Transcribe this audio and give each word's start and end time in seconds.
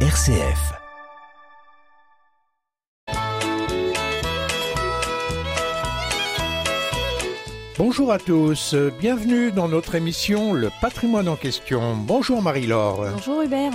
RCF. 0.00 0.76
Bonjour 7.78 8.10
à 8.10 8.18
tous, 8.18 8.74
bienvenue 9.00 9.52
dans 9.52 9.68
notre 9.68 9.94
émission 9.94 10.52
Le 10.54 10.70
patrimoine 10.80 11.28
en 11.28 11.36
question. 11.36 11.94
Bonjour 11.96 12.40
Marie-Laure. 12.42 13.06
Bonjour 13.12 13.42
Hubert. 13.42 13.72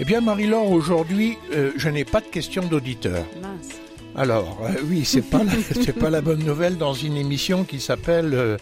Eh 0.00 0.04
bien 0.04 0.20
Marie-Laure, 0.20 0.70
aujourd'hui, 0.70 1.38
euh, 1.54 1.72
je 1.76 1.88
n'ai 1.88 2.04
pas 2.04 2.20
de 2.20 2.26
questions 2.26 2.64
d'auditeurs. 2.66 3.24
Mince. 3.40 3.78
Alors, 4.16 4.58
euh, 4.64 4.72
oui, 4.88 5.04
c'est 5.04 5.22
pas, 5.22 5.42
la- 5.44 5.92
pas 6.00 6.10
la 6.10 6.20
bonne 6.20 6.44
nouvelle 6.44 6.76
dans 6.76 6.94
une 6.94 7.16
émission 7.16 7.64
qui 7.64 7.80
s'appelle 7.80 8.34
euh, 8.34 8.56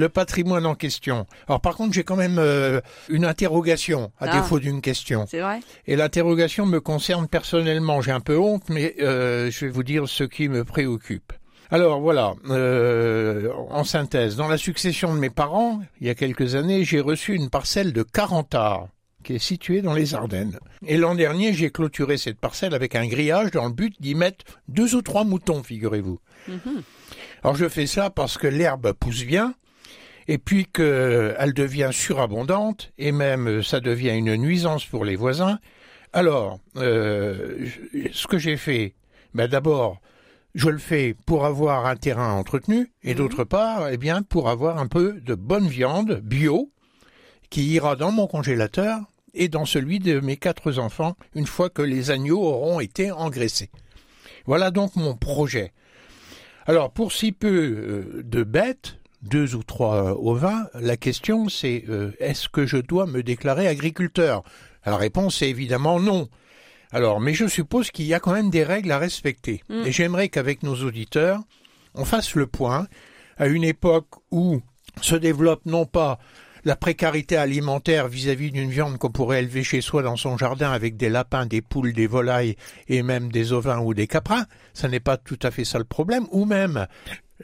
Le 0.00 0.08
patrimoine 0.08 0.64
en 0.64 0.74
question. 0.74 1.26
Alors 1.46 1.60
par 1.60 1.76
contre, 1.76 1.92
j'ai 1.92 2.04
quand 2.04 2.16
même 2.16 2.38
euh, 2.38 2.80
une 3.10 3.26
interrogation, 3.26 4.10
à 4.18 4.30
Ah. 4.30 4.40
défaut 4.40 4.58
d'une 4.58 4.80
question. 4.80 5.26
C'est 5.28 5.40
vrai 5.40 5.60
Et 5.86 5.94
l'interrogation 5.94 6.64
me 6.64 6.80
concerne 6.80 7.28
personnellement. 7.28 8.00
J'ai 8.00 8.10
un 8.12 8.20
peu 8.20 8.38
honte, 8.38 8.62
mais 8.70 8.94
euh, 9.02 9.50
je 9.50 9.66
vais 9.66 9.70
vous 9.70 9.82
dire 9.82 10.08
ce 10.08 10.24
qui 10.24 10.48
me 10.48 10.64
préoccupe. 10.64 11.34
Alors 11.70 12.00
voilà, 12.00 12.32
euh, 12.48 13.52
en 13.68 13.84
synthèse, 13.84 14.36
dans 14.36 14.48
la 14.48 14.56
succession 14.56 15.14
de 15.14 15.18
mes 15.20 15.28
parents, 15.28 15.82
il 16.00 16.06
y 16.06 16.10
a 16.10 16.14
quelques 16.14 16.54
années, 16.54 16.82
j'ai 16.82 17.00
reçu 17.00 17.34
une 17.34 17.50
parcelle 17.50 17.92
de 17.92 18.02
40 18.02 18.54
arts 18.54 18.88
qui 19.22 19.34
est 19.34 19.38
située 19.38 19.82
dans 19.82 19.92
les 19.92 20.14
Ardennes. 20.14 20.58
Et 20.86 20.96
l'an 20.96 21.14
dernier, 21.14 21.52
j'ai 21.52 21.70
clôturé 21.70 22.16
cette 22.16 22.40
parcelle 22.40 22.72
avec 22.72 22.94
un 22.94 23.06
grillage 23.06 23.50
dans 23.50 23.66
le 23.66 23.72
but 23.72 23.94
d'y 24.00 24.14
mettre 24.14 24.46
deux 24.68 24.94
ou 24.94 25.02
trois 25.02 25.24
moutons, 25.24 25.62
figurez-vous. 25.62 26.18
Mhm. 26.48 26.82
Alors 27.42 27.54
je 27.56 27.68
fais 27.68 27.86
ça 27.86 28.10
parce 28.10 28.38
que 28.38 28.46
l'herbe 28.46 28.92
pousse 28.92 29.24
bien, 29.24 29.54
et 30.30 30.38
puis 30.38 30.64
qu'elle 30.64 31.52
devient 31.54 31.90
surabondante, 31.92 32.92
et 32.98 33.10
même 33.10 33.48
euh, 33.48 33.62
ça 33.64 33.80
devient 33.80 34.16
une 34.16 34.36
nuisance 34.36 34.84
pour 34.84 35.04
les 35.04 35.16
voisins. 35.16 35.58
Alors, 36.12 36.60
euh, 36.76 37.66
ce 38.12 38.28
que 38.28 38.38
j'ai 38.38 38.56
fait, 38.56 38.94
ben 39.34 39.48
d'abord, 39.48 40.00
je 40.54 40.68
le 40.68 40.78
fais 40.78 41.16
pour 41.26 41.46
avoir 41.46 41.86
un 41.86 41.96
terrain 41.96 42.32
entretenu, 42.34 42.92
et 43.02 43.10
Mhm. 43.10 43.16
d'autre 43.16 43.42
part, 43.42 43.88
eh 43.88 43.96
bien, 43.96 44.22
pour 44.22 44.48
avoir 44.48 44.78
un 44.78 44.86
peu 44.86 45.20
de 45.20 45.34
bonne 45.34 45.66
viande 45.66 46.20
bio 46.22 46.70
qui 47.50 47.66
ira 47.72 47.96
dans 47.96 48.12
mon 48.12 48.28
congélateur 48.28 49.00
et 49.34 49.48
dans 49.48 49.64
celui 49.64 49.98
de 49.98 50.20
mes 50.20 50.36
quatre 50.36 50.78
enfants 50.78 51.16
une 51.34 51.48
fois 51.48 51.70
que 51.70 51.82
les 51.82 52.12
agneaux 52.12 52.40
auront 52.40 52.78
été 52.78 53.10
engraissés. 53.10 53.70
Voilà 54.46 54.70
donc 54.70 54.94
mon 54.94 55.16
projet. 55.16 55.72
Alors, 56.66 56.92
pour 56.92 57.10
si 57.10 57.32
peu 57.32 57.48
euh, 57.48 58.22
de 58.22 58.44
bêtes, 58.44 58.99
deux 59.22 59.54
ou 59.54 59.62
trois 59.62 60.18
ovins, 60.18 60.66
la 60.74 60.96
question 60.96 61.48
c'est 61.48 61.84
euh, 61.88 62.12
est-ce 62.20 62.48
que 62.48 62.66
je 62.66 62.78
dois 62.78 63.06
me 63.06 63.22
déclarer 63.22 63.68
agriculteur? 63.68 64.42
La 64.86 64.96
réponse 64.96 65.42
est 65.42 65.50
évidemment 65.50 66.00
non. 66.00 66.28
Alors, 66.92 67.20
mais 67.20 67.34
je 67.34 67.46
suppose 67.46 67.90
qu'il 67.90 68.06
y 68.06 68.14
a 68.14 68.20
quand 68.20 68.32
même 68.32 68.50
des 68.50 68.64
règles 68.64 68.90
à 68.90 68.98
respecter. 68.98 69.62
Mm. 69.68 69.86
Et 69.86 69.92
j'aimerais 69.92 70.28
qu'avec 70.28 70.62
nos 70.62 70.74
auditeurs, 70.76 71.40
on 71.94 72.04
fasse 72.04 72.34
le 72.34 72.46
point 72.46 72.88
à 73.36 73.46
une 73.46 73.64
époque 73.64 74.08
où 74.30 74.60
se 75.00 75.14
développe 75.14 75.66
non 75.66 75.86
pas 75.86 76.18
la 76.64 76.76
précarité 76.76 77.36
alimentaire 77.36 78.08
vis-à-vis 78.08 78.50
d'une 78.50 78.70
viande 78.70 78.98
qu'on 78.98 79.10
pourrait 79.10 79.40
élever 79.40 79.62
chez 79.64 79.80
soi 79.80 80.02
dans 80.02 80.16
son 80.16 80.36
jardin 80.36 80.70
avec 80.72 80.96
des 80.96 81.08
lapins, 81.08 81.46
des 81.46 81.62
poules, 81.62 81.92
des 81.92 82.06
volailles 82.06 82.56
et 82.88 83.02
même 83.02 83.32
des 83.32 83.52
ovins 83.52 83.80
ou 83.80 83.94
des 83.94 84.06
caprins, 84.06 84.44
ça 84.74 84.88
n'est 84.88 85.00
pas 85.00 85.16
tout 85.16 85.38
à 85.42 85.50
fait 85.50 85.64
ça 85.64 85.78
le 85.78 85.84
problème, 85.84 86.26
ou 86.32 86.44
même 86.44 86.86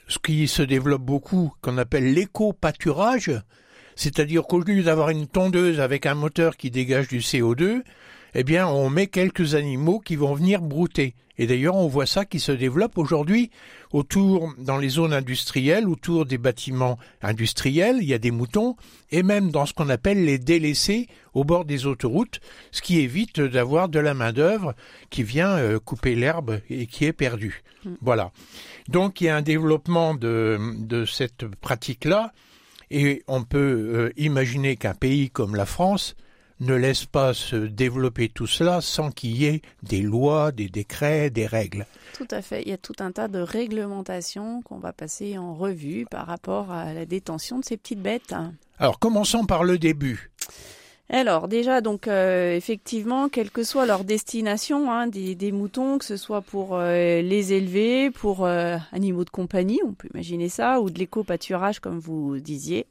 ce 0.09 0.19
qui 0.19 0.49
se 0.49 0.63
développe 0.63 1.03
beaucoup, 1.03 1.53
qu'on 1.63 1.79
appelle 1.79 2.13
l'éco-pâturage, 2.13 3.33
c'est-à-dire 3.95 4.43
qu'au 4.43 4.61
lieu 4.61 4.83
d'avoir 4.83 5.11
une 5.11 5.27
tondeuse 5.27 5.81
avec 5.81 6.07
un 6.07 6.15
moteur 6.15 6.57
qui 6.57 6.71
dégage 6.71 7.09
du 7.09 7.19
CO2, 7.19 7.83
eh 8.39 8.45
bien, 8.45 8.69
on 8.69 8.91
met 8.91 9.07
quelques 9.07 9.55
animaux 9.55 9.99
qui 9.99 10.15
vont 10.15 10.35
venir 10.35 10.61
brouter. 10.61 11.15
Et 11.39 11.47
d'ailleurs, 11.47 11.75
on 11.75 11.89
voit 11.89 12.05
ça 12.05 12.27
qui 12.27 12.39
se 12.39 12.53
développe 12.53 12.99
aujourd'hui 12.99 13.51
autour, 13.93 14.53
dans 14.59 14.77
les 14.77 14.91
zones 14.91 15.15
industrielles, 15.15 15.89
autour 15.89 16.27
des 16.27 16.37
bâtiments 16.37 16.99
industriels, 17.23 17.97
il 18.01 18.09
y 18.09 18.13
a 18.13 18.19
des 18.19 18.31
moutons, 18.31 18.77
et 19.11 19.23
même 19.23 19.51
dans 19.51 19.65
ce 19.65 19.73
qu'on 19.73 19.89
appelle 19.89 20.23
les 20.23 20.39
délaissés 20.39 21.09
au 21.33 21.45
bord 21.45 21.65
des 21.65 21.87
autoroutes, 21.87 22.41
ce 22.73 22.83
qui 22.83 23.01
évite 23.01 23.41
d'avoir 23.41 23.89
de 23.89 24.01
la 24.01 24.13
main-d'œuvre 24.13 24.75
qui 25.09 25.23
vient 25.23 25.57
euh, 25.57 25.79
couper 25.79 26.15
l'herbe 26.15 26.61
et 26.69 26.87
qui 26.87 27.07
est 27.07 27.15
perdue. 27.15 27.63
Voilà. 28.03 28.33
Donc, 28.89 29.21
il 29.23 29.25
y 29.25 29.29
a 29.31 29.37
un 29.37 29.43
développement 29.43 30.15
de, 30.15 30.59
de 30.79 31.07
cette 31.07 31.47
pratique-là, 31.47 32.33
et 32.91 33.23
on 33.29 33.45
peut 33.45 33.59
euh, 33.59 34.13
imaginer 34.19 34.77
qu'un 34.77 34.95
pays 34.95 35.31
comme 35.31 35.57
la 35.57 35.67
France 35.67 36.17
ne 36.61 36.75
laisse 36.75 37.05
pas 37.05 37.35
se 37.35 37.57
développer 37.57 38.29
tout 38.29 38.47
cela 38.47 38.81
sans 38.81 39.11
qu'il 39.11 39.37
y 39.37 39.47
ait 39.47 39.63
des 39.83 40.01
lois, 40.01 40.53
des 40.53 40.69
décrets, 40.69 41.31
des 41.31 41.47
règles. 41.47 41.87
Tout 42.17 42.29
à 42.31 42.43
fait. 42.43 42.63
Il 42.63 42.69
y 42.69 42.73
a 42.73 42.79
tout 42.79 42.95
un 43.01 43.13
tas 43.13 43.29
de 43.29 43.39
réglementations 43.39 44.63
qu'on 44.63 44.79
va 44.79 44.93
passer 44.93 45.39
en 45.39 45.55
revue 45.55 46.07
par 46.11 46.27
rapport 46.27 46.71
à 46.71 46.93
la 46.93 47.07
détention 47.07 47.59
de 47.59 47.65
ces 47.65 47.77
petites 47.77 48.03
bêtes. 48.03 48.35
Alors 48.79 48.99
commençons 48.99 49.45
par 49.45 49.65
le 49.65 49.79
début. 49.79 50.31
Alors 51.09 51.47
déjà, 51.47 51.81
donc 51.81 52.09
euh, 52.09 52.57
effectivement, 52.57 53.29
quelle 53.29 53.51
que 53.51 53.63
soit 53.63 53.87
leur 53.87 54.03
destination, 54.03 54.91
hein, 54.91 55.07
des, 55.07 55.37
des 55.37 55.53
moutons, 55.53 55.99
que 55.99 56.05
ce 56.05 56.17
soit 56.17 56.43
pour 56.43 56.75
euh, 56.75 57.23
les 57.23 57.53
élever, 57.53 58.11
pour 58.11 58.45
euh, 58.45 58.77
animaux 58.91 59.25
de 59.25 59.31
compagnie, 59.31 59.81
on 59.87 59.93
peut 59.93 60.09
imaginer 60.13 60.49
ça, 60.49 60.81
ou 60.81 60.91
de 60.91 60.99
l'éco-pâturage 60.99 61.79
comme 61.79 62.01
vous 62.01 62.39
disiez, 62.41 62.87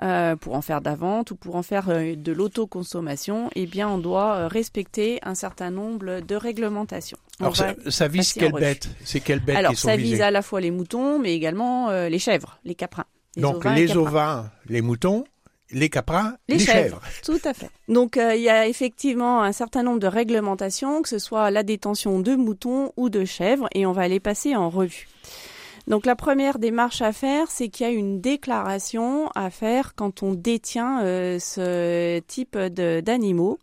euh, 0.00 0.36
pour 0.36 0.54
en 0.54 0.62
faire 0.62 0.80
de 0.80 0.86
la 0.86 0.94
vente 0.94 1.30
ou 1.32 1.36
pour 1.36 1.56
en 1.56 1.62
faire 1.62 1.88
euh, 1.90 2.14
de 2.16 2.32
l'autoconsommation, 2.32 3.50
eh 3.54 3.66
bien 3.66 3.88
on 3.88 3.98
doit 3.98 4.36
euh, 4.36 4.48
respecter 4.48 5.18
un 5.22 5.34
certain 5.34 5.70
nombre 5.70 6.20
de 6.20 6.34
réglementations. 6.34 7.18
On 7.40 7.44
Alors 7.44 7.56
ça, 7.56 7.74
ça 7.88 8.08
vise 8.08 8.32
quelles 8.32 8.52
bêtes? 8.52 8.88
C'est 9.04 9.20
quelles 9.20 9.40
bêtes 9.40 9.56
Alors 9.56 9.72
qui 9.72 9.76
sont 9.78 9.88
ça 9.88 9.96
visées? 9.96 10.12
vise 10.14 10.22
à 10.22 10.30
la 10.30 10.42
fois 10.42 10.60
les 10.60 10.70
moutons, 10.70 11.18
mais 11.18 11.34
également 11.34 11.90
euh, 11.90 12.08
les 12.08 12.18
chèvres, 12.18 12.58
les 12.64 12.74
caprins. 12.74 13.04
Donc 13.36 13.56
ovins 13.56 13.74
les 13.74 13.96
ovins, 13.96 14.50
les 14.68 14.80
moutons, 14.82 15.24
les 15.70 15.88
caprins, 15.88 16.36
Les, 16.48 16.56
les, 16.56 16.64
chèvres. 16.64 17.00
Tout 17.24 17.40
à 17.44 17.54
fait. 17.54 17.70
Donc 17.88 18.16
euh, 18.16 18.34
il 18.34 18.42
y 18.42 18.50
a 18.50 18.66
effectivement 18.68 19.42
un 19.42 19.52
certain 19.52 19.82
nombre 19.82 20.00
de 20.00 20.06
réglementations, 20.06 21.02
que 21.02 21.08
ce 21.08 21.18
soit 21.18 21.50
la 21.50 21.62
détention 21.62 22.20
de 22.20 22.34
moutons 22.34 22.92
ou 22.96 23.08
de 23.08 23.24
chèvres, 23.24 23.68
et 23.74 23.86
on 23.86 23.92
va 23.92 24.06
les 24.08 24.20
passer 24.20 24.54
en 24.54 24.68
revue. 24.70 25.08
Donc 25.86 26.06
la 26.06 26.14
première 26.14 26.58
démarche 26.58 27.02
à 27.02 27.12
faire, 27.12 27.50
c'est 27.50 27.68
qu'il 27.68 27.86
y 27.86 27.88
a 27.88 27.92
une 27.92 28.20
déclaration 28.20 29.28
à 29.34 29.50
faire 29.50 29.94
quand 29.94 30.22
on 30.22 30.32
détient 30.34 31.02
euh, 31.02 31.38
ce 31.38 32.20
type 32.20 32.56
d'animaux. 32.56 33.58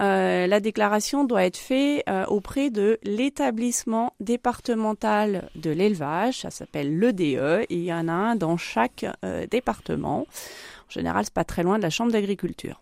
Euh, 0.00 0.46
la 0.46 0.60
déclaration 0.60 1.24
doit 1.24 1.44
être 1.44 1.58
faite 1.58 2.04
euh, 2.08 2.24
auprès 2.26 2.70
de 2.70 2.98
l'établissement 3.02 4.14
départemental 4.20 5.50
de 5.56 5.70
l'élevage, 5.70 6.40
ça 6.40 6.50
s'appelle 6.50 6.98
l'EDE, 6.98 7.66
il 7.68 7.82
y 7.82 7.92
en 7.92 8.08
a 8.08 8.12
un 8.12 8.36
dans 8.36 8.56
chaque 8.56 9.04
département. 9.50 10.20
En 10.20 10.90
général, 10.90 11.24
c'est 11.24 11.34
pas 11.34 11.44
très 11.44 11.62
loin 11.62 11.76
de 11.76 11.82
la 11.82 11.90
chambre 11.90 12.12
d'agriculture. 12.12 12.80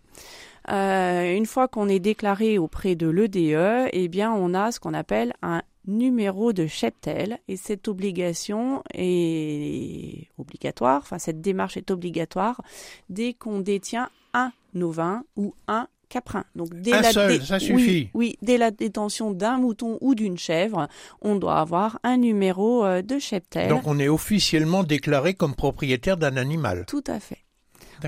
Une 0.67 1.45
fois 1.47 1.67
qu'on 1.67 1.89
est 1.89 1.99
déclaré 1.99 2.59
auprès 2.59 2.95
de 2.95 3.07
l'EDE, 3.07 3.89
eh 3.91 4.07
bien, 4.07 4.31
on 4.31 4.53
a 4.53 4.71
ce 4.71 4.79
qu'on 4.79 4.93
appelle 4.93 5.33
un 5.41 5.61
numéro 5.87 6.53
de 6.53 6.67
cheptel 6.67 7.39
et 7.47 7.57
cette 7.57 7.87
obligation 7.87 8.83
est 8.93 10.27
obligatoire, 10.37 11.01
enfin 11.01 11.19
cette 11.19 11.41
démarche 11.41 11.77
est 11.77 11.91
obligatoire 11.91 12.61
dès 13.09 13.33
qu'on 13.33 13.59
détient 13.59 14.09
un 14.33 14.51
ovin 14.79 15.23
ou 15.35 15.53
un 15.67 15.87
caprin. 16.09 16.43
Donc 16.55 16.73
dès 16.73 16.93
Un 16.93 17.01
la 17.01 17.11
seul, 17.11 17.41
ça 17.43 17.59
suffit. 17.59 18.09
Oui, 18.13 18.37
dès 18.41 18.57
la 18.57 18.71
détention 18.71 19.31
d'un 19.31 19.57
mouton 19.57 19.97
ou 20.01 20.15
d'une 20.15 20.37
chèvre, 20.37 20.87
on 21.21 21.35
doit 21.35 21.59
avoir 21.59 21.99
un 22.03 22.17
numéro 22.17 22.83
euh, 22.83 23.01
de 23.01 23.19
cheptel. 23.19 23.69
Donc 23.69 23.87
on 23.87 23.99
est 23.99 24.09
officiellement 24.09 24.83
déclaré 24.83 25.33
comme 25.33 25.55
propriétaire 25.55 26.17
d'un 26.17 26.35
animal. 26.35 26.85
Tout 26.87 27.03
à 27.07 27.19
fait. 27.19 27.39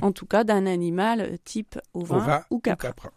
En 0.02 0.12
tout 0.12 0.26
cas, 0.26 0.44
d'un 0.44 0.66
animal 0.66 1.22
euh, 1.22 1.36
type 1.44 1.78
ovin, 1.94 2.18
Ovin 2.18 2.44
ou 2.50 2.56
ou 2.56 2.60
caprin. 2.60 3.12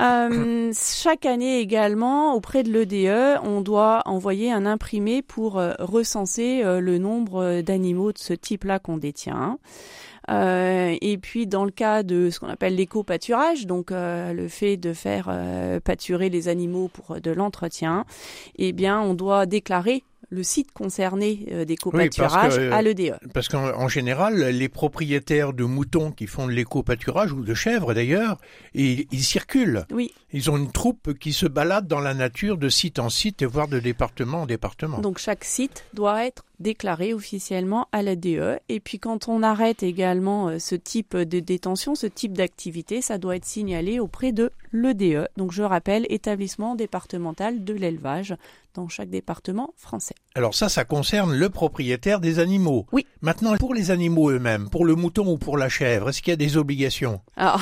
Euh, 0.00 0.72
chaque 0.74 1.26
année 1.26 1.60
également, 1.60 2.34
auprès 2.34 2.62
de 2.62 2.72
l'EDE, 2.72 3.40
on 3.44 3.60
doit 3.60 4.02
envoyer 4.06 4.50
un 4.50 4.64
imprimé 4.64 5.20
pour 5.20 5.58
euh, 5.58 5.74
recenser 5.78 6.62
euh, 6.64 6.80
le 6.80 6.96
nombre 6.96 7.60
d'animaux 7.60 8.12
de 8.12 8.18
ce 8.18 8.32
type-là 8.32 8.78
qu'on 8.78 8.96
détient. 8.96 9.58
Et 10.28 11.18
puis 11.20 11.48
dans 11.48 11.64
le 11.64 11.72
cas 11.72 12.04
de 12.04 12.30
ce 12.30 12.38
qu'on 12.38 12.46
appelle 12.46 12.76
l'éco-pâturage, 12.76 13.66
donc 13.66 13.90
le 13.90 14.46
fait 14.46 14.76
de 14.76 14.92
faire 14.92 15.28
pâturer 15.82 16.28
les 16.28 16.46
animaux 16.46 16.86
pour 16.86 17.20
de 17.20 17.32
l'entretien, 17.32 18.04
eh 18.54 18.70
bien 18.70 19.00
on 19.00 19.14
doit 19.14 19.46
déclarer 19.46 20.04
le 20.30 20.42
site 20.42 20.72
concerné 20.72 21.46
euh, 21.50 21.64
d'éco-pâturage 21.64 22.56
que, 22.56 22.60
euh, 22.60 22.72
à 22.72 22.82
l'EDE. 22.82 23.18
Parce 23.34 23.48
qu'en 23.48 23.74
en 23.76 23.88
général, 23.88 24.36
les 24.36 24.68
propriétaires 24.68 25.52
de 25.52 25.64
moutons 25.64 26.12
qui 26.12 26.26
font 26.26 26.46
de 26.46 26.52
l'éco-pâturage, 26.52 27.32
ou 27.32 27.42
de 27.42 27.54
chèvres 27.54 27.94
d'ailleurs, 27.94 28.38
ils, 28.74 29.06
ils 29.10 29.24
circulent. 29.24 29.84
Oui, 29.90 30.12
Ils 30.32 30.50
ont 30.50 30.56
une 30.56 30.70
troupe 30.70 31.14
qui 31.18 31.32
se 31.32 31.46
balade 31.46 31.86
dans 31.86 32.00
la 32.00 32.14
nature 32.14 32.56
de 32.56 32.68
site 32.68 32.98
en 32.98 33.10
site 33.10 33.42
et 33.42 33.46
voire 33.46 33.68
de 33.68 33.80
département 33.80 34.42
en 34.42 34.46
département. 34.46 34.98
donc 35.00 35.18
chaque 35.18 35.44
site 35.44 35.84
doit 35.94 36.24
être 36.24 36.44
déclaré 36.60 37.14
officiellement 37.14 37.88
à 37.90 38.02
la 38.02 38.16
DE. 38.16 38.58
Et 38.68 38.80
puis 38.80 38.98
quand 38.98 39.28
on 39.28 39.42
arrête 39.42 39.82
également 39.82 40.48
euh, 40.48 40.58
ce 40.58 40.74
type 40.74 41.16
de 41.16 41.40
détention, 41.40 41.94
ce 41.94 42.06
type 42.06 42.36
d'activité, 42.36 43.00
ça 43.00 43.18
doit 43.18 43.36
être 43.36 43.44
signalé 43.44 43.98
auprès 43.98 44.32
de 44.32 44.52
l'EDE. 44.72 45.28
Donc 45.36 45.52
je 45.52 45.62
rappelle, 45.62 46.06
établissement 46.10 46.74
départemental 46.74 47.64
de 47.64 47.74
l'élevage 47.74 48.36
dans 48.74 48.88
chaque 48.88 49.10
département 49.10 49.74
français. 49.76 50.14
Alors 50.34 50.54
ça, 50.54 50.68
ça 50.68 50.84
concerne 50.84 51.34
le 51.34 51.48
propriétaire 51.48 52.20
des 52.20 52.38
animaux. 52.38 52.86
Oui. 52.92 53.06
Maintenant, 53.20 53.56
pour 53.56 53.74
les 53.74 53.90
animaux 53.90 54.30
eux-mêmes, 54.30 54.68
pour 54.70 54.84
le 54.84 54.94
mouton 54.94 55.26
ou 55.32 55.38
pour 55.38 55.58
la 55.58 55.68
chèvre, 55.68 56.10
est-ce 56.10 56.22
qu'il 56.22 56.30
y 56.30 56.34
a 56.34 56.36
des 56.36 56.56
obligations? 56.56 57.20
Alors, 57.36 57.60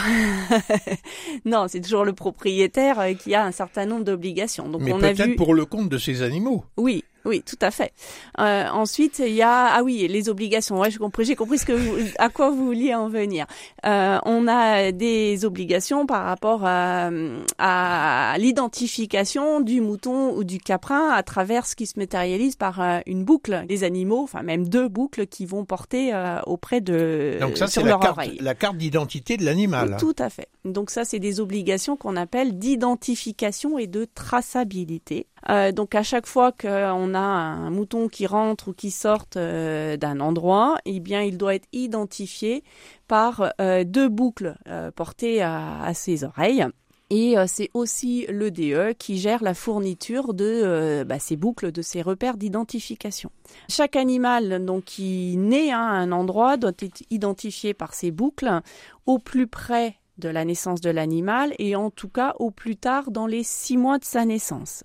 non, 1.45 1.67
c'est 1.69 1.81
toujours 1.81 2.05
le 2.05 2.13
propriétaire 2.13 3.01
euh, 3.01 3.15
qui 3.15 3.35
a 3.35 3.45
un 3.45 3.53
certain 3.53 3.87
nombre 3.87 4.05
d'obligations. 4.05 4.69
Donc 4.69 4.83
Mais 4.83 4.93
peut-être 4.93 5.37
pour 5.37 5.55
le 5.55 5.65
compte 5.65 5.89
de 5.89 5.99
ces 5.99 6.23
animaux. 6.23 6.65
Oui, 6.77 7.05
oui, 7.29 7.43
tout 7.43 7.59
à 7.61 7.71
fait. 7.71 7.93
Euh, 8.41 8.69
ensuite, 8.69 9.19
il 9.21 9.35
y 9.35 9.43
a 9.43 9.67
ah 9.67 9.83
oui 9.83 10.09
les 10.09 10.29
obligations. 10.29 10.81
Ouais, 10.81 10.91
j'ai 10.91 10.99
compris, 10.99 11.25
j'ai 11.25 11.37
compris 11.37 11.59
ce 11.59 11.67
que 11.67 11.73
vous, 11.73 11.97
à 12.19 12.29
quoi 12.29 12.51
vous 12.51 12.65
vouliez 12.65 12.95
en 12.95 13.09
venir. 13.09 13.47
Euh, 13.87 14.19
on 14.25 14.49
a 14.49 14.93
des 14.93 15.45
obligations 15.45 16.07
par 16.07 16.25
rapport 16.25 16.65
à, 16.65 17.11
à 17.59 18.37
l'identification 18.39 19.61
du 19.61 19.81
mouton 19.81 20.35
ou 20.35 20.45
du 20.45 20.59
caprin 20.59 21.11
à 21.11 21.23
travers 21.23 21.67
ce 21.67 21.77
qui 21.77 21.87
se 21.87 21.99
matérialise 21.99 22.57
par 22.57 22.81
euh, 22.81 23.01
une 23.07 23.25
boucle 23.25 23.65
des 23.67 23.85
animaux, 23.85 24.23
enfin 24.23 24.43
même 24.43 24.69
deux 24.69 24.89
boucles 24.89 25.27
qui 25.27 25.45
vont 25.47 25.65
porter 25.65 26.15
euh, 26.15 26.41
auprès 26.47 26.81
de 26.81 27.37
Donc 27.41 27.59
ça 27.59 27.67
c'est 27.67 27.83
la 27.83 27.99
carte, 27.99 28.21
la 28.41 28.55
carte 28.55 28.77
d'identité 28.77 29.37
de 29.37 29.45
l'animal. 29.45 29.97
Tout 29.99 30.17
à 30.19 30.31
fait. 30.31 30.49
Donc 30.65 30.91
ça 30.91 31.05
c'est 31.05 31.19
des 31.19 31.41
obligations 31.41 31.97
qu'on 31.97 32.17
appelle 32.17 32.59
d'identification 32.59 33.79
et 33.79 33.87
de 33.87 34.07
traçabilité. 34.07 35.27
Euh, 35.49 35.73
donc 35.73 35.95
à 35.95 36.03
chaque 36.03 36.27
fois 36.27 36.53
qu'on 36.53 37.15
a 37.15 37.19
un 37.19 37.71
mouton 37.71 38.09
qui 38.09 38.27
rentre 38.27 38.69
ou 38.69 38.73
qui 38.73 38.91
sort 38.91 39.27
euh, 39.37 39.97
d'un 39.97 40.21
endroit, 40.21 40.79
eh 40.85 41.01
bien 41.01 41.23
il 41.23 41.39
doit 41.39 41.55
être 41.55 41.69
identifié 41.73 42.65
par 43.07 43.53
euh, 43.61 43.85
deux 43.85 44.09
boucles 44.09 44.57
portées 44.95 45.43
à, 45.43 45.93
ses 45.95 46.25
oreilles. 46.25 46.67
Et 47.11 47.37
c'est 47.47 47.71
aussi 47.73 48.27
l'EDE 48.29 48.95
qui 48.99 49.17
gère 49.17 49.43
la 49.43 49.55
fourniture 49.55 50.35
de 50.35 51.05
bah, 51.05 51.19
ces 51.19 51.37
boucles, 51.37 51.73
de 51.73 51.81
ces 51.81 52.03
repères 52.03 52.37
d'identification. 52.37 53.31
Chaque 53.71 53.97
animal 53.97 54.63
donc 54.67 54.85
qui 54.85 55.39
naît 55.39 55.71
à 55.71 55.81
un 55.81 56.13
endroit 56.13 56.59
doit 56.59 56.73
être 56.79 57.03
identifié 57.09 57.73
par 57.73 57.95
ces 57.95 58.11
boucles 58.11 58.61
au 59.07 59.19
plus 59.19 59.47
près 59.47 59.97
de 60.19 60.29
la 60.29 60.45
naissance 60.45 60.81
de 60.81 60.91
l'animal 60.91 61.55
et 61.59 61.77
en 61.77 61.91
tout 61.91 62.09
cas 62.09 62.35
au 62.39 62.51
plus 62.51 62.77
tard 62.77 63.11
dans 63.11 63.27
les 63.27 63.43
six 63.43 63.77
mois 63.77 63.99
de 63.99 64.05
sa 64.05 64.25
naissance. 64.25 64.83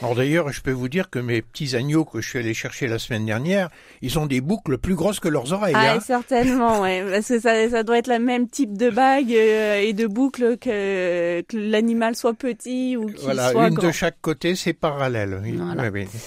Alors 0.00 0.14
d'ailleurs, 0.14 0.52
je 0.52 0.60
peux 0.60 0.72
vous 0.72 0.88
dire 0.88 1.10
que 1.10 1.18
mes 1.18 1.42
petits 1.42 1.74
agneaux 1.74 2.04
que 2.04 2.20
je 2.20 2.28
suis 2.28 2.38
allé 2.38 2.54
chercher 2.54 2.86
la 2.86 2.98
semaine 2.98 3.24
dernière, 3.24 3.70
ils 4.02 4.18
ont 4.18 4.26
des 4.26 4.40
boucles 4.40 4.78
plus 4.78 4.94
grosses 4.94 5.20
que 5.20 5.28
leurs 5.28 5.52
oreilles. 5.52 5.74
Ah, 5.76 5.94
hein. 5.94 6.00
certainement, 6.00 6.80
ouais, 6.82 7.04
parce 7.10 7.28
que 7.28 7.40
ça, 7.40 7.68
ça, 7.70 7.82
doit 7.82 7.98
être 7.98 8.08
le 8.08 8.18
même 8.18 8.48
type 8.48 8.76
de 8.76 8.90
bague 8.90 9.32
euh, 9.32 9.80
et 9.80 9.92
de 9.92 10.06
boucles 10.06 10.58
que, 10.58 11.40
que 11.42 11.56
l'animal 11.56 12.14
soit 12.14 12.34
petit 12.34 12.96
ou 12.96 13.06
qu'il 13.06 13.24
voilà, 13.24 13.50
soit 13.50 13.68
une 13.68 13.74
de 13.74 13.90
chaque 13.90 14.20
côté, 14.20 14.54
c'est 14.54 14.74
parallèle. 14.74 15.40
Voilà. 15.56 15.90
Oui, 15.90 16.06
oui. 16.12 16.18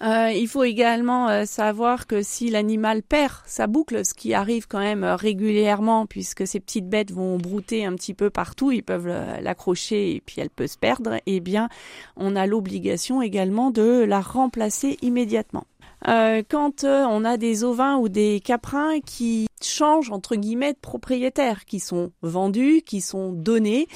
Euh, 0.00 0.30
il 0.30 0.46
faut 0.46 0.62
également 0.62 1.28
euh, 1.28 1.44
savoir 1.44 2.06
que 2.06 2.22
si 2.22 2.50
l'animal 2.50 3.02
perd 3.02 3.32
sa 3.46 3.66
boucle, 3.66 4.04
ce 4.04 4.14
qui 4.14 4.32
arrive 4.32 4.68
quand 4.68 4.78
même 4.78 5.02
euh, 5.02 5.16
régulièrement, 5.16 6.06
puisque 6.06 6.46
ces 6.46 6.60
petites 6.60 6.88
bêtes 6.88 7.10
vont 7.10 7.36
brouter 7.36 7.84
un 7.84 7.94
petit 7.94 8.14
peu 8.14 8.30
partout, 8.30 8.70
ils 8.70 8.84
peuvent 8.84 9.08
l'accrocher 9.40 10.14
et 10.14 10.22
puis 10.24 10.36
elle 10.38 10.50
peut 10.50 10.68
se 10.68 10.78
perdre, 10.78 11.18
eh 11.26 11.40
bien, 11.40 11.68
on 12.16 12.36
a 12.36 12.46
l'obligation 12.46 13.22
également 13.22 13.70
de 13.70 14.04
la 14.04 14.20
remplacer 14.20 14.98
immédiatement. 15.02 15.66
Euh, 16.06 16.42
quand 16.48 16.84
euh, 16.84 17.04
on 17.08 17.24
a 17.24 17.36
des 17.36 17.64
ovins 17.64 17.96
ou 17.96 18.08
des 18.08 18.40
caprins 18.40 19.00
qui 19.00 19.46
changent 19.60 20.12
entre 20.12 20.36
guillemets 20.36 20.72
de 20.72 20.78
propriétaire, 20.78 21.64
qui 21.64 21.80
sont 21.80 22.12
vendus, 22.22 22.82
qui 22.86 23.00
sont 23.00 23.32
donnés, 23.32 23.88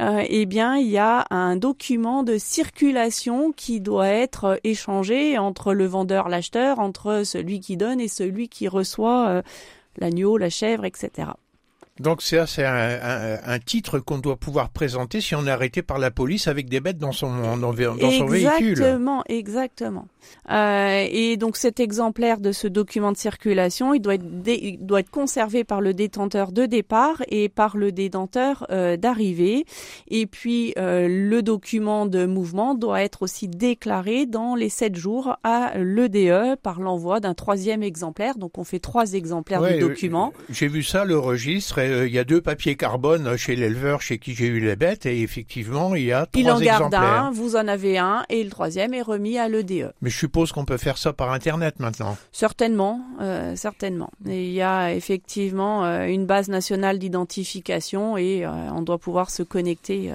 euh, 0.00 0.22
eh 0.28 0.46
bien 0.46 0.76
il 0.76 0.88
y 0.88 0.98
a 0.98 1.26
un 1.30 1.56
document 1.56 2.22
de 2.22 2.38
circulation 2.38 3.52
qui 3.52 3.80
doit 3.80 4.08
être 4.08 4.60
échangé 4.62 5.38
entre 5.38 5.74
le 5.74 5.86
vendeur, 5.86 6.28
l'acheteur, 6.28 6.78
entre 6.78 7.22
celui 7.24 7.58
qui 7.58 7.76
donne 7.76 8.00
et 8.00 8.08
celui 8.08 8.48
qui 8.48 8.68
reçoit 8.68 9.42
l'agneau, 9.98 10.36
la 10.36 10.50
chèvre, 10.50 10.84
etc. 10.84 11.30
Donc 12.00 12.22
c'est 12.22 12.64
un, 12.64 13.38
un, 13.44 13.58
titre 13.58 13.98
qu'on 13.98 14.18
doit 14.18 14.36
pouvoir 14.36 14.70
présenter 14.70 15.20
si 15.20 15.34
on 15.34 15.46
est 15.46 15.50
arrêté 15.50 15.82
par 15.82 15.98
la 15.98 16.10
police 16.10 16.48
avec 16.48 16.68
des 16.70 16.80
bêtes 16.80 16.96
dans 16.96 17.12
son, 17.12 17.58
dans, 17.58 17.72
son 17.72 18.26
véhicule. 18.26 18.70
Exactement, 18.70 19.22
exactement. 19.28 20.06
Euh, 20.50 21.06
et 21.10 21.36
donc 21.36 21.56
cet 21.56 21.78
exemplaire 21.78 22.40
de 22.40 22.52
ce 22.52 22.66
document 22.66 23.12
de 23.12 23.16
circulation, 23.16 23.92
il 23.92 24.00
doit 24.00 24.14
être, 24.14 24.24
il 24.46 24.78
doit 24.84 25.00
être 25.00 25.10
conservé 25.10 25.64
par 25.64 25.80
le 25.80 25.92
détenteur 25.92 26.52
de 26.52 26.66
départ 26.66 27.22
et 27.28 27.48
par 27.48 27.76
le 27.76 27.92
détenteur 27.92 28.66
euh, 28.70 28.96
d'arrivée. 28.96 29.66
Et 30.08 30.26
puis 30.26 30.72
euh, 30.78 31.06
le 31.08 31.42
document 31.42 32.06
de 32.06 32.24
mouvement 32.24 32.74
doit 32.74 33.02
être 33.02 33.22
aussi 33.22 33.46
déclaré 33.46 34.26
dans 34.26 34.54
les 34.54 34.70
sept 34.70 34.96
jours 34.96 35.36
à 35.44 35.76
l'EDE 35.76 36.56
par 36.62 36.80
l'envoi 36.80 37.20
d'un 37.20 37.34
troisième 37.34 37.82
exemplaire. 37.82 38.38
Donc 38.38 38.56
on 38.56 38.64
fait 38.64 38.80
trois 38.80 39.12
exemplaires 39.12 39.62
du 39.62 39.78
document. 39.78 40.32
J'ai 40.48 40.68
vu 40.68 40.82
ça, 40.82 41.04
le 41.04 41.18
registre 41.18 41.78
euh, 41.90 42.06
il 42.06 42.14
y 42.14 42.18
a 42.18 42.24
deux 42.24 42.40
papiers 42.40 42.76
carbone 42.76 43.36
chez 43.36 43.56
l'éleveur 43.56 44.00
chez 44.02 44.18
qui 44.18 44.34
j'ai 44.34 44.46
eu 44.46 44.60
les 44.60 44.76
bêtes 44.76 45.06
et 45.06 45.20
effectivement 45.22 45.94
il 45.94 46.04
y 46.04 46.12
a 46.12 46.26
trois 46.26 46.40
exemplaires. 46.40 46.68
Il 46.70 46.76
en 46.76 46.88
garde 46.88 46.94
un, 46.94 47.30
vous 47.30 47.56
en 47.56 47.68
avez 47.68 47.98
un 47.98 48.24
et 48.28 48.42
le 48.42 48.50
troisième 48.50 48.94
est 48.94 49.02
remis 49.02 49.38
à 49.38 49.48
l'EDE. 49.48 49.92
Mais 50.00 50.10
je 50.10 50.16
suppose 50.16 50.52
qu'on 50.52 50.64
peut 50.64 50.76
faire 50.76 50.98
ça 50.98 51.12
par 51.12 51.32
internet 51.32 51.80
maintenant. 51.80 52.16
Certainement, 52.32 53.00
euh, 53.20 53.56
certainement. 53.56 54.10
il 54.24 54.52
y 54.52 54.62
a 54.62 54.94
effectivement 54.94 55.84
euh, 55.84 56.06
une 56.06 56.26
base 56.26 56.48
nationale 56.48 56.98
d'identification 56.98 58.16
et 58.16 58.46
on 58.46 58.82
doit 58.82 58.98
pouvoir 58.98 59.30
se 59.30 59.42
connecter 59.42 60.10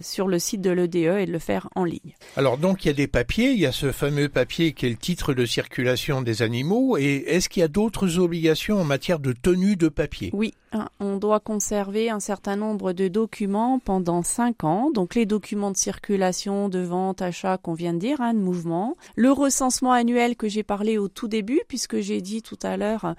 sur 0.00 0.28
le 0.28 0.38
site 0.38 0.60
de 0.60 0.70
l'EDE 0.70 0.96
et 0.96 1.26
de 1.26 1.32
le 1.32 1.38
faire 1.38 1.68
en 1.74 1.84
ligne. 1.84 2.14
Alors 2.36 2.58
donc 2.58 2.84
il 2.84 2.88
y 2.88 2.90
a 2.90 2.94
des 2.94 3.06
papiers, 3.06 3.50
il 3.50 3.58
y 3.58 3.66
a 3.66 3.72
ce 3.72 3.92
fameux 3.92 4.28
papier 4.28 4.72
qui 4.72 4.86
est 4.86 4.90
le 4.90 4.96
titre 4.96 5.34
de 5.34 5.44
circulation 5.44 6.22
des 6.22 6.42
animaux 6.42 6.96
et 6.96 7.24
est-ce 7.26 7.48
qu'il 7.48 7.60
y 7.60 7.64
a 7.64 7.68
d'autres 7.68 8.18
obligations 8.18 8.80
en 8.80 8.84
matière 8.84 9.18
de 9.18 9.32
tenue 9.32 9.76
de 9.76 9.88
papier? 9.88 10.30
Oui, 10.32 10.54
on 11.00 11.05
doit 11.16 11.38
conserver 11.38 12.10
un 12.10 12.18
certain 12.18 12.56
nombre 12.56 12.92
de 12.92 13.06
documents 13.06 13.78
pendant 13.78 14.22
cinq 14.22 14.64
ans. 14.64 14.90
Donc 14.90 15.14
les 15.14 15.26
documents 15.26 15.70
de 15.70 15.76
circulation, 15.76 16.68
de 16.68 16.80
vente, 16.80 17.22
achat 17.22 17.58
qu'on 17.58 17.74
vient 17.74 17.94
de 17.94 17.98
dire, 17.98 18.20
un 18.20 18.30
hein, 18.30 18.34
de 18.34 18.40
mouvement. 18.40 18.96
Le 19.14 19.30
recensement 19.30 19.92
annuel 19.92 20.34
que 20.34 20.48
j'ai 20.48 20.64
parlé 20.64 20.98
au 20.98 21.08
tout 21.08 21.28
début, 21.28 21.60
puisque 21.68 22.00
j'ai 22.00 22.20
dit 22.20 22.42
tout 22.42 22.58
à 22.62 22.76
l'heure 22.76 23.14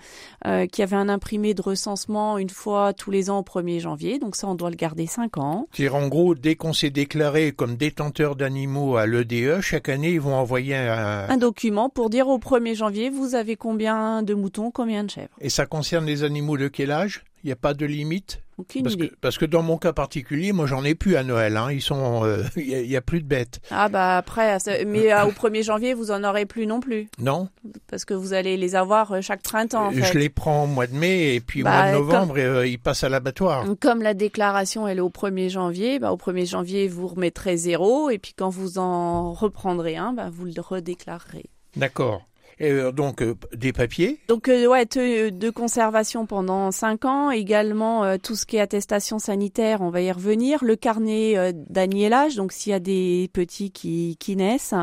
euh, 0.46 0.66
qu'il 0.68 0.82
y 0.82 0.84
avait 0.84 0.96
un 0.98 1.10
imprimé 1.10 1.54
de 1.54 1.62
recensement 1.62 2.38
une 2.38 2.50
fois 2.50 2.94
tous 2.94 3.12
les 3.12 3.30
ans 3.30 3.40
au 3.40 3.44
1er 3.44 3.80
janvier. 3.80 4.20
Donc 4.20 4.36
ça, 4.36 4.48
on 4.48 4.56
doit 4.56 4.70
le 4.70 4.76
garder 4.76 5.08
cinq 5.08 5.38
ans. 5.38 5.68
C'est 5.74 5.90
en 5.90 6.08
gros, 6.08 6.36
dès 6.36 6.56
qu'on 6.56 6.74
s'est 6.74 6.90
déclaré 6.90 7.52
comme 7.52 7.78
détenteur 7.78 8.36
d'animaux 8.36 8.98
à 8.98 9.06
l'EDE, 9.06 9.62
chaque 9.62 9.90
année, 9.90 10.12
ils 10.12 10.22
vont 10.22 10.36
envoyer 10.36 10.76
un... 10.76 11.30
un 11.30 11.38
document 11.38 11.90
pour 11.90 12.10
dire 12.10 12.28
au 12.28 12.38
1er 12.38 12.76
janvier, 12.76 13.10
vous 13.10 13.36
avez 13.36 13.56
combien 13.56 14.24
de 14.24 14.34
moutons, 14.34 14.72
combien 14.72 15.04
de 15.04 15.10
chèvres? 15.10 15.36
Et 15.40 15.50
ça 15.50 15.66
concerne 15.66 16.06
les 16.06 16.24
animaux 16.24 16.58
de 16.58 16.68
quel 16.68 16.92
âge? 16.92 17.24
Il 17.48 17.52
n'y 17.52 17.54
a 17.54 17.56
pas 17.56 17.74
de 17.74 17.86
limite 17.86 18.42
Aucune 18.58 18.84
parce 18.84 18.96
idée. 18.96 19.08
Que, 19.08 19.16
parce 19.22 19.38
que 19.38 19.46
dans 19.46 19.64
mon 19.64 19.78
cas 19.78 19.94
particulier, 19.94 20.52
moi 20.52 20.66
j'en 20.66 20.84
ai 20.84 20.96
plus 20.96 21.16
à 21.16 21.24
Noël. 21.24 21.56
Hein. 21.56 21.72
Ils 21.72 21.82
sont, 21.82 22.26
euh, 22.26 22.44
il 22.58 22.86
n'y 22.86 22.98
a, 22.98 23.02
plus 23.02 23.22
de 23.22 23.26
bêtes. 23.26 23.62
Ah 23.72 23.88
bah 23.88 24.18
après, 24.18 24.58
mais 24.86 25.14
euh, 25.14 25.28
au 25.28 25.32
1er 25.32 25.64
janvier, 25.64 25.94
vous 25.94 26.12
en 26.12 26.26
aurez 26.26 26.46
plus 26.46 26.68
non 26.68 26.82
plus. 26.82 27.08
Non. 27.20 27.48
Parce 27.90 28.04
que 28.04 28.14
vous 28.14 28.34
allez 28.34 28.58
les 28.58 28.76
avoir 28.76 29.14
euh, 29.14 29.22
chaque 29.22 29.44
printemps. 29.44 29.88
En 29.88 29.92
fait. 29.92 30.04
Je 30.04 30.20
les 30.20 30.28
prends 30.28 30.66
au 30.66 30.68
mois 30.68 30.88
de 30.88 30.96
mai 30.96 31.36
et 31.36 31.40
puis 31.40 31.62
au 31.62 31.64
bah, 31.64 31.84
mois 31.84 31.92
de 31.92 31.98
novembre, 31.98 32.66
ils 32.66 32.80
passent 32.80 33.06
à 33.06 33.10
l'abattoir. 33.10 33.64
Comme 33.80 34.02
la 34.02 34.14
déclaration 34.14 34.90
elle 34.90 34.98
est 34.98 35.02
au 35.02 35.10
1er 35.10 35.50
janvier, 35.50 36.00
bah, 36.00 36.12
au 36.12 36.18
1er 36.18 36.50
janvier 36.50 36.90
vous 36.90 37.08
remettrez 37.08 37.56
zéro 37.56 38.10
et 38.10 38.18
puis 38.18 38.34
quand 38.36 38.50
vous 38.50 38.78
en 38.78 39.32
reprendrez 39.32 39.96
un, 39.96 40.12
bah, 40.12 40.30
vous 40.30 40.44
le 40.44 40.60
redéclarerez. 40.60 41.46
D'accord. 41.78 42.28
Euh, 42.62 42.92
donc 42.92 43.22
euh, 43.22 43.36
des 43.54 43.72
papiers. 43.72 44.20
Donc 44.28 44.50
euh, 44.50 44.66
ouais, 44.66 44.86
de 44.86 45.50
conservation 45.50 46.26
pendant 46.26 46.72
cinq 46.72 47.06
ans. 47.06 47.30
Également 47.30 48.18
tout 48.18 48.36
ce 48.36 48.46
qui 48.46 48.58
est 48.58 48.60
attestation 48.60 49.20
sanitaire, 49.20 49.82
on 49.82 49.90
va 49.90 50.02
y 50.02 50.12
revenir. 50.12 50.64
Le 50.64 50.76
carnet 50.76 51.54
d'agnelage, 51.70 52.36
donc 52.36 52.52
s'il 52.52 52.72
y 52.72 52.76
a 52.76 52.80
des 52.80 53.30
petits 53.34 53.72
qui, 53.72 54.18
qui 54.20 54.36
naissent. 54.36 54.74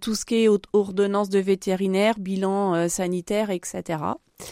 tout 0.00 0.14
ce 0.14 0.24
qui 0.24 0.44
est 0.44 0.48
ordonnance 0.72 1.28
de 1.28 1.38
vétérinaire, 1.38 2.18
bilan 2.18 2.88
sanitaire, 2.88 3.50
etc. 3.50 3.98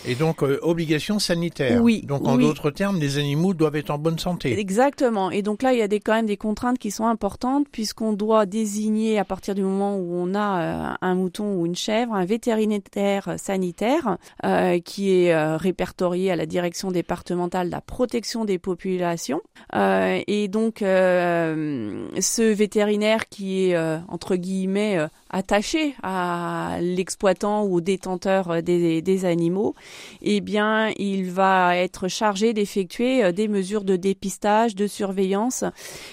Et 0.07 0.15
donc, 0.15 0.43
euh, 0.43 0.59
obligation 0.63 1.19
sanitaire. 1.19 1.83
Oui. 1.83 2.03
Donc, 2.03 2.27
en 2.27 2.37
d'autres 2.37 2.71
termes, 2.71 2.99
les 2.99 3.19
animaux 3.19 3.55
doivent 3.55 3.77
être 3.77 3.91
en 3.91 3.99
bonne 3.99 4.19
santé. 4.19 4.59
Exactement. 4.59 5.31
Et 5.31 5.43
donc 5.43 5.63
là, 5.63 5.73
il 5.73 5.79
y 5.79 5.83
a 5.83 5.89
des, 5.89 6.01
quand 6.01 6.15
même 6.15 6.27
des 6.27 6.37
contraintes 6.37 6.79
qui 6.79 6.91
sont 6.91 7.07
importantes 7.07 7.67
puisqu'on 7.71 8.13
doit 8.13 8.47
désigner 8.47 9.19
à 9.19 9.25
partir 9.25 9.55
du 9.55 9.63
moment 9.63 9.97
où 9.97 10.15
on 10.15 10.35
a 10.35 10.63
euh, 10.63 10.95
un 11.01 11.15
mouton 11.15 11.55
ou 11.55 11.67
une 11.67 11.75
chèvre 11.75 12.15
un 12.15 12.25
vétérinaire 12.25 13.35
sanitaire 13.39 14.19
euh, 14.45 14.79
qui 14.81 15.11
est 15.11 15.35
euh, 15.35 15.57
répertorié 15.57 16.31
à 16.31 16.37
la 16.37 16.47
direction 16.47 16.91
départementale 16.91 17.67
de 17.67 17.73
la 17.73 17.81
protection 17.81 18.45
des 18.45 18.59
populations. 18.59 19.41
et 19.75 20.49
donc, 20.49 20.79
ce 20.81 22.53
vétérinaire 22.53 23.29
qui 23.29 23.71
est 23.71 23.79
entre 24.09 24.37
guillemets 24.37 24.99
attaché 25.33 25.95
à 26.03 26.77
l'exploitant 26.81 27.65
ou 27.65 27.77
au 27.77 27.81
détenteur 27.81 28.63
des, 28.63 29.01
des, 29.01 29.25
animaux, 29.25 29.75
eh 30.21 30.41
bien, 30.41 30.91
il 30.99 31.31
va 31.31 31.77
être 31.77 32.09
chargé 32.09 32.53
d'effectuer 32.53 33.33
des 33.33 33.49
mesures 33.49 33.85
de 33.85 33.97
dépistage, 33.97 34.75
de 34.75 34.87
surveillance 34.87 35.65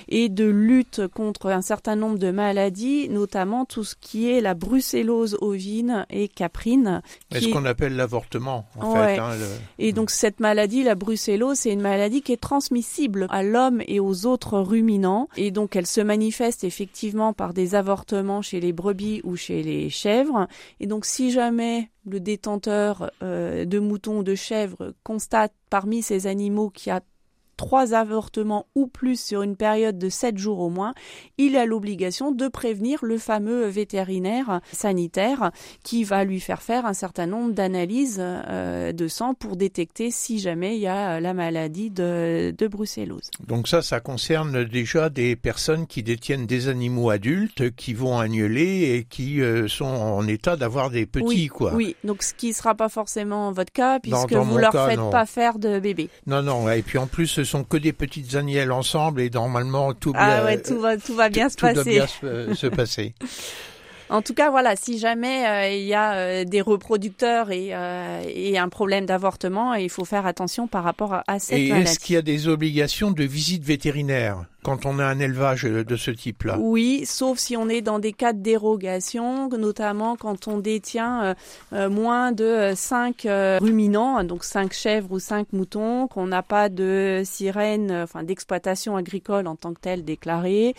et 0.07 0.29
de 0.29 0.45
lutte 0.45 1.07
contre 1.07 1.47
un 1.47 1.61
certain 1.61 1.95
nombre 1.95 2.17
de 2.17 2.31
maladies, 2.31 3.09
notamment 3.09 3.65
tout 3.65 3.83
ce 3.83 3.95
qui 3.99 4.31
est 4.31 4.41
la 4.41 4.53
brucellose 4.53 5.37
ovine 5.41 6.05
et 6.09 6.27
caprine. 6.27 7.01
est 7.31 7.41
ce 7.41 7.49
qu'on 7.49 7.65
appelle 7.65 7.95
l'avortement, 7.95 8.65
en 8.79 8.93
fait. 8.93 9.17
Hein, 9.17 9.31
et 9.79 9.91
donc 9.91 10.11
cette 10.11 10.39
maladie, 10.39 10.83
la 10.83 10.95
brucellose, 10.95 11.59
c'est 11.59 11.73
une 11.73 11.81
maladie 11.81 12.21
qui 12.21 12.31
est 12.31 12.41
transmissible 12.41 13.27
à 13.29 13.43
l'homme 13.43 13.81
et 13.87 13.99
aux 13.99 14.25
autres 14.25 14.59
ruminants. 14.59 15.27
Et 15.35 15.51
donc 15.51 15.75
elle 15.75 15.87
se 15.87 16.01
manifeste 16.01 16.63
effectivement 16.63 17.33
par 17.33 17.53
des 17.53 17.75
avortements 17.75 18.41
chez 18.41 18.59
les 18.59 18.71
brebis 18.71 19.08
ou 19.23 19.35
chez 19.35 19.63
les 19.63 19.89
chèvres. 19.89 20.47
Et 20.79 20.87
donc 20.87 21.05
si 21.05 21.31
jamais 21.31 21.89
le 22.05 22.19
détenteur 22.19 23.11
euh, 23.23 23.65
de 23.65 23.79
moutons 23.79 24.19
ou 24.19 24.23
de 24.23 24.35
chèvres 24.35 24.93
constate 25.03 25.53
parmi 25.69 26.01
ces 26.01 26.27
animaux 26.27 26.69
qu'il 26.69 26.89
y 26.89 26.93
a 26.93 27.01
trois 27.59 27.93
avortements 27.93 28.67
ou 28.73 28.87
plus 28.87 29.19
sur 29.19 29.41
une 29.41 29.57
période 29.57 29.99
de 29.99 30.07
sept 30.07 30.37
jours 30.37 30.59
au 30.59 30.69
moins, 30.69 30.93
il 31.37 31.57
a 31.57 31.65
l'obligation 31.65 32.31
de 32.31 32.47
prévenir 32.47 32.99
le 33.03 33.17
fameux 33.17 33.67
vétérinaire 33.67 34.61
sanitaire 34.71 35.51
qui 35.83 36.05
va 36.05 36.23
lui 36.23 36.39
faire 36.39 36.61
faire 36.61 36.85
un 36.85 36.93
certain 36.93 37.25
nombre 37.25 37.53
d'analyses 37.53 38.21
euh, 38.21 38.93
de 38.93 39.07
sang 39.09 39.33
pour 39.33 39.57
détecter 39.57 40.09
si 40.09 40.39
jamais 40.39 40.77
il 40.77 40.79
y 40.79 40.87
a 40.87 41.19
la 41.19 41.33
maladie 41.33 41.89
de, 41.89 42.55
de 42.57 42.67
brucellose. 42.67 43.29
Donc 43.45 43.67
ça, 43.67 43.81
ça 43.81 43.99
concerne 43.99 44.63
déjà 44.63 45.09
des 45.09 45.35
personnes 45.35 45.85
qui 45.85 46.01
détiennent 46.01 46.45
des 46.45 46.69
animaux 46.69 47.09
adultes, 47.09 47.75
qui 47.75 47.93
vont 47.93 48.19
annuler 48.19 48.95
et 48.95 49.03
qui 49.03 49.41
euh, 49.41 49.67
sont 49.67 49.83
en 49.83 50.25
état 50.29 50.55
d'avoir 50.55 50.91
des 50.91 51.05
petits, 51.05 51.25
oui, 51.25 51.47
quoi. 51.47 51.73
Oui, 51.73 51.97
donc 52.05 52.23
ce 52.23 52.33
qui 52.33 52.47
ne 52.47 52.53
sera 52.53 52.73
pas 52.73 52.87
forcément 52.87 53.51
votre 53.51 53.73
cas, 53.73 53.99
puisque 53.99 54.31
vous 54.31 54.55
ne 54.55 54.61
leur 54.61 54.71
faites 54.71 55.11
pas 55.11 55.25
faire 55.25 55.59
de 55.59 55.79
bébé. 55.79 56.07
Non, 56.25 56.41
non, 56.41 56.69
et 56.69 56.83
puis 56.83 56.97
en 56.97 57.07
plus, 57.07 57.43
sont 57.49 57.63
que 57.63 57.77
des 57.77 57.93
petites 57.93 58.35
agnelles 58.35 58.71
ensemble 58.71 59.21
et 59.21 59.29
normalement 59.29 59.93
tout, 59.93 60.13
ah 60.15 60.45
ouais, 60.45 60.61
tout 60.61 60.79
va 60.79 60.97
tout 60.97 61.15
va 61.15 61.29
bien 61.29 61.49
se 61.49 61.57
passer. 61.57 61.73
Doit 61.75 61.83
bien 61.83 62.55
se, 62.55 62.67
passer. 62.67 63.13
En 64.11 64.23
tout 64.23 64.33
cas, 64.33 64.49
voilà, 64.49 64.75
si 64.75 64.97
jamais 64.97 65.45
euh, 65.45 65.69
il 65.69 65.85
y 65.85 65.93
a 65.93 66.13
euh, 66.13 66.43
des 66.43 66.61
reproducteurs 66.61 67.51
et, 67.51 67.75
euh, 67.75 68.23
et 68.25 68.57
un 68.57 68.67
problème 68.67 69.05
d'avortement, 69.05 69.75
il 69.75 69.91
faut 69.91 70.03
faire 70.03 70.25
attention 70.25 70.67
par 70.67 70.83
rapport 70.83 71.13
à, 71.13 71.23
à 71.27 71.37
cette 71.37 71.59
et 71.59 71.69
est-ce 71.69 71.99
qu'il 71.99 72.15
y 72.15 72.17
a 72.17 72.23
des 72.23 72.47
obligations 72.47 73.11
de 73.11 73.23
visite 73.23 73.63
vétérinaire? 73.63 74.45
Quand 74.63 74.85
on 74.85 74.99
a 74.99 75.05
un 75.05 75.19
élevage 75.19 75.63
de 75.63 75.95
ce 75.95 76.11
type-là 76.11 76.57
Oui, 76.59 77.03
sauf 77.05 77.37
si 77.37 77.55
on 77.55 77.69
est 77.69 77.81
dans 77.81 77.99
des 77.99 78.13
cas 78.13 78.33
de 78.33 78.39
dérogation, 78.39 79.47
notamment 79.49 80.15
quand 80.15 80.47
on 80.47 80.57
détient 80.59 81.23
euh, 81.23 81.33
euh, 81.73 81.89
moins 81.89 82.31
de 82.31 82.73
5 82.75 83.25
euh, 83.25 83.57
ruminants, 83.61 84.23
donc 84.23 84.43
5 84.43 84.73
chèvres 84.73 85.11
ou 85.11 85.19
5 85.19 85.53
moutons, 85.53 86.07
qu'on 86.07 86.27
n'a 86.27 86.43
pas 86.43 86.69
de 86.69 87.21
sirène, 87.25 87.91
enfin 87.91 88.23
d'exploitation 88.23 88.95
agricole 88.95 89.47
en 89.47 89.55
tant 89.55 89.73
que 89.73 89.79
telle 89.79 90.03
déclarée, 90.03 90.75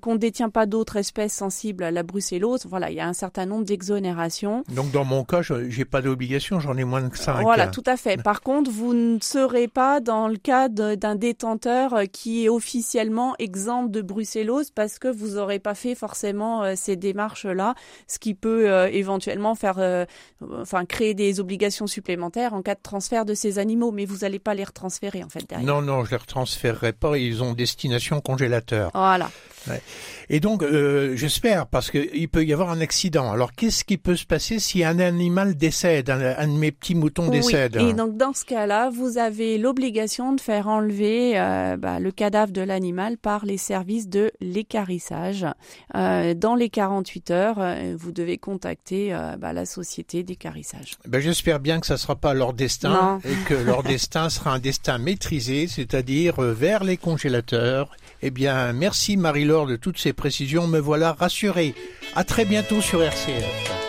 qu'on 0.00 0.14
ne 0.14 0.18
détient 0.18 0.50
pas 0.50 0.66
d'autres 0.66 0.96
espèces 0.96 1.34
sensibles 1.34 1.84
à 1.84 1.90
la 1.90 2.02
brucellose. 2.02 2.66
Voilà, 2.66 2.90
il 2.90 2.96
y 2.96 3.00
a 3.00 3.08
un 3.08 3.12
certain 3.12 3.46
nombre 3.46 3.64
d'exonérations. 3.64 4.64
Donc 4.74 4.90
dans 4.92 5.04
mon 5.04 5.24
cas, 5.24 5.40
j'ai 5.42 5.84
pas 5.84 6.02
d'obligation, 6.02 6.60
j'en 6.60 6.76
ai 6.76 6.84
moins 6.84 7.02
de 7.02 7.14
5. 7.14 7.42
Voilà, 7.42 7.66
tout 7.66 7.82
à 7.86 7.96
fait. 7.96 8.22
Par 8.22 8.40
contre, 8.42 8.70
vous 8.70 8.94
ne 8.94 9.18
serez 9.20 9.68
pas 9.68 10.00
dans 10.00 10.28
le 10.28 10.36
cas 10.36 10.68
d'un 10.68 11.14
détenteur 11.16 12.02
qui 12.12 12.44
est 12.44 12.48
officiellement 12.48 13.23
exemple 13.38 13.90
de 13.90 14.02
brucellose 14.02 14.70
parce 14.70 14.98
que 14.98 15.08
vous 15.08 15.36
n'aurez 15.36 15.58
pas 15.58 15.74
fait 15.74 15.94
forcément 15.94 16.62
euh, 16.62 16.74
ces 16.76 16.96
démarches-là, 16.96 17.74
ce 18.06 18.18
qui 18.18 18.34
peut 18.34 18.70
euh, 18.70 18.88
éventuellement 18.90 19.54
faire, 19.54 19.78
euh, 19.78 20.04
enfin, 20.60 20.84
créer 20.84 21.14
des 21.14 21.40
obligations 21.40 21.86
supplémentaires 21.86 22.54
en 22.54 22.62
cas 22.62 22.74
de 22.74 22.82
transfert 22.82 23.24
de 23.24 23.34
ces 23.34 23.58
animaux, 23.58 23.90
mais 23.90 24.04
vous 24.04 24.18
n'allez 24.18 24.38
pas 24.38 24.54
les 24.54 24.64
retransférer 24.64 25.24
en 25.24 25.28
fait 25.28 25.48
derrière. 25.48 25.66
Non, 25.66 25.82
non, 25.82 26.04
je 26.04 26.10
les 26.10 26.16
retransférerai 26.16 26.92
pas. 26.92 27.16
Ils 27.16 27.42
ont 27.42 27.52
destination 27.52 28.20
congélateur. 28.20 28.90
Voilà. 28.94 29.30
Et 30.30 30.40
donc, 30.40 30.62
euh, 30.62 31.16
j'espère, 31.16 31.66
parce 31.66 31.90
qu'il 31.90 32.28
peut 32.28 32.44
y 32.44 32.52
avoir 32.52 32.70
un 32.70 32.80
accident. 32.80 33.30
Alors, 33.30 33.52
qu'est-ce 33.52 33.84
qui 33.84 33.98
peut 33.98 34.16
se 34.16 34.24
passer 34.24 34.58
si 34.58 34.84
un 34.84 34.98
animal 34.98 35.56
décède, 35.56 36.10
un, 36.10 36.48
de 36.48 36.52
mes 36.52 36.72
petits 36.72 36.94
moutons 36.94 37.28
décède? 37.28 37.76
Et 37.76 37.92
donc, 37.92 38.16
dans 38.16 38.32
ce 38.32 38.44
cas-là, 38.44 38.90
vous 38.90 39.18
avez 39.18 39.58
l'obligation 39.58 40.32
de 40.32 40.40
faire 40.40 40.68
enlever 40.68 41.38
euh, 41.38 41.76
bah, 41.76 42.00
le 42.00 42.10
cadavre 42.10 42.52
de 42.52 42.62
l'animal 42.62 43.18
par 43.18 43.44
les 43.44 43.58
services 43.58 44.08
de 44.08 44.30
l'écarissage. 44.40 45.46
Euh, 45.94 46.34
dans 46.34 46.54
les 46.54 46.70
48 46.70 47.30
heures, 47.30 47.76
vous 47.96 48.12
devez 48.12 48.38
contacter 48.38 49.16
bah, 49.38 49.52
la 49.52 49.66
société 49.66 50.22
d'écarissage. 50.22 50.96
Ben, 51.06 51.20
j'espère 51.20 51.60
bien 51.60 51.80
que 51.80 51.86
ça 51.86 51.94
ne 51.94 51.98
sera 51.98 52.16
pas 52.16 52.34
leur 52.34 52.52
destin 52.52 53.18
et 53.24 53.34
que 53.46 53.54
leur 53.54 53.82
destin 53.82 54.28
sera 54.28 54.54
un 54.54 54.58
destin 54.58 54.98
maîtrisé, 54.98 55.66
c'est-à-dire 55.68 56.40
vers 56.40 56.84
les 56.84 56.96
congélateurs. 56.96 57.90
Eh 58.22 58.30
bien, 58.30 58.72
merci 58.72 59.16
Marie-Laure 59.16 59.53
de 59.62 59.76
toutes 59.76 59.98
ces 59.98 60.12
précisions. 60.12 60.66
Me 60.66 60.78
voilà 60.78 61.12
rassuré. 61.12 61.74
À 62.14 62.24
très 62.24 62.44
bientôt 62.44 62.80
sur 62.80 63.02
RCF. 63.02 63.83